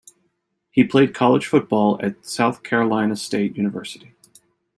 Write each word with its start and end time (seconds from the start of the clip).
He 0.71 0.83
played 0.83 1.13
college 1.13 1.45
football 1.45 1.99
at 2.01 2.25
South 2.25 2.63
Carolina 2.63 3.15
State 3.15 3.55
University. 3.55 4.15